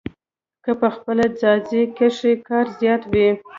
کۀ 0.63 0.71
پۀ 0.79 0.87
پخلي 0.93 1.27
ځائے 1.39 1.81
کښې 1.97 2.31
کار 2.47 2.65
زيات 2.79 3.01
وي 3.11 3.27